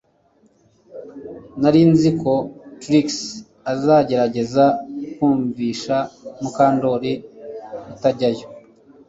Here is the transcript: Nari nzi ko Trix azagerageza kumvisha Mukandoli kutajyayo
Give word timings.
Nari 1.61 1.81
nzi 1.91 2.09
ko 2.21 2.33
Trix 2.81 3.07
azagerageza 3.73 4.65
kumvisha 5.13 5.97
Mukandoli 6.41 7.11
kutajyayo 7.89 8.45